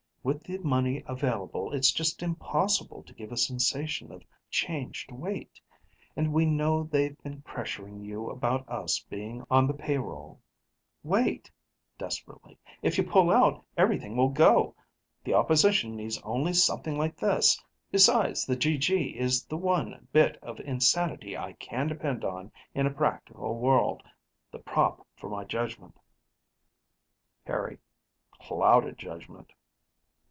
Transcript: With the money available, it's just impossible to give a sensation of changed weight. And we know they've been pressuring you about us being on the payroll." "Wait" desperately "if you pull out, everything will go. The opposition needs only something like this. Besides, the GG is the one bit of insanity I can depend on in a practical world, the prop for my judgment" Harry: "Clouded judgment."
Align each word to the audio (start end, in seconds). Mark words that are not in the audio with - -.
With 0.23 0.43
the 0.43 0.59
money 0.59 1.01
available, 1.07 1.73
it's 1.73 1.91
just 1.91 2.21
impossible 2.21 3.01
to 3.07 3.13
give 3.15 3.31
a 3.31 3.37
sensation 3.37 4.11
of 4.11 4.21
changed 4.51 5.11
weight. 5.11 5.59
And 6.15 6.31
we 6.31 6.45
know 6.45 6.83
they've 6.83 7.17
been 7.23 7.41
pressuring 7.41 8.05
you 8.05 8.29
about 8.29 8.69
us 8.69 8.99
being 8.99 9.43
on 9.49 9.65
the 9.65 9.73
payroll." 9.73 10.39
"Wait" 11.01 11.49
desperately 11.97 12.59
"if 12.83 12.99
you 12.99 13.03
pull 13.03 13.31
out, 13.31 13.65
everything 13.75 14.15
will 14.15 14.29
go. 14.29 14.75
The 15.23 15.33
opposition 15.33 15.95
needs 15.95 16.21
only 16.21 16.53
something 16.53 16.99
like 16.99 17.17
this. 17.17 17.59
Besides, 17.89 18.45
the 18.45 18.55
GG 18.55 19.15
is 19.15 19.45
the 19.45 19.57
one 19.57 20.07
bit 20.13 20.37
of 20.43 20.59
insanity 20.59 21.35
I 21.35 21.53
can 21.53 21.87
depend 21.87 22.23
on 22.23 22.51
in 22.75 22.85
a 22.85 22.91
practical 22.93 23.57
world, 23.57 24.03
the 24.51 24.59
prop 24.59 25.03
for 25.15 25.31
my 25.31 25.45
judgment" 25.45 25.97
Harry: 27.47 27.79
"Clouded 28.39 28.99
judgment." 28.99 29.51